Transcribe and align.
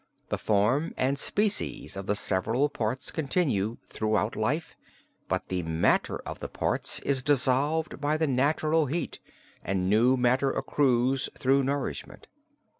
The 0.29 0.39
form 0.39 0.95
and 0.97 1.19
species 1.19 1.95
of 1.95 2.07
the 2.07 2.15
several 2.15 2.69
parts 2.69 3.11
continue 3.11 3.77
throughout 3.85 4.35
life, 4.35 4.75
but 5.27 5.49
the 5.49 5.61
matter 5.61 6.17
of 6.25 6.39
the 6.39 6.47
parts 6.49 6.97
is 7.01 7.21
dissolved 7.21 8.01
by 8.01 8.17
the 8.17 8.25
natural 8.25 8.87
heat, 8.87 9.19
and 9.63 9.91
new 9.91 10.17
matter 10.17 10.49
accrues 10.49 11.29
through 11.37 11.65
nourishment. 11.65 12.25